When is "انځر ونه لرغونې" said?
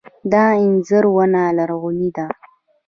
0.61-2.09